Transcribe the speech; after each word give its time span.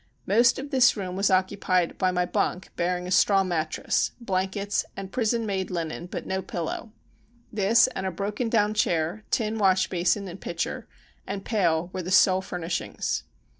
Most 0.25 0.57
of 0.57 0.71
this 0.71 0.97
room 0.97 1.15
was 1.15 1.29
occupied 1.29 1.99
by 1.99 2.09
my 2.09 2.25
bunk 2.25 2.69
bearing 2.75 3.05
a 3.05 3.11
straw 3.11 3.43
mattress, 3.43 4.13
blankeets 4.19 4.83
and 4.97 5.11
prison 5.11 5.45
made 5.45 5.69
linen, 5.69 6.07
but 6.07 6.25
no 6.25 6.41
pillow. 6.41 6.91
This 7.53 7.85
and 7.85 8.07
a 8.07 8.09
broken 8.11 8.49
down 8.49 8.73
chair, 8.73 9.23
tin 9.29 9.59
wash 9.59 9.89
basin 9.89 10.27
and 10.27 10.41
pitcher 10.41 10.87
and 11.27 11.45
pail 11.45 11.91
were 11.93 12.01
the 12.01 12.09
sole 12.09 12.41
furnishings. 12.41 13.25